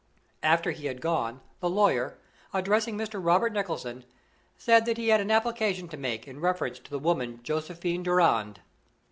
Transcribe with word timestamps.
After 0.41 0.71
he 0.71 0.87
had 0.87 0.99
gone, 0.99 1.41
the 1.59 1.69
lawyer, 1.69 2.17
addressing 2.55 2.97
Mr. 2.97 3.23
Robert 3.23 3.53
Nicholson, 3.53 4.03
said 4.57 4.85
that 4.85 4.97
he 4.97 5.09
had 5.09 5.21
an 5.21 5.29
application 5.29 5.87
to 5.89 5.95
make 5.95 6.27
in 6.27 6.39
reference 6.39 6.79
to 6.79 6.89
the 6.89 6.97
woman 6.97 7.39
Josephine 7.43 8.01
Durand. 8.01 8.61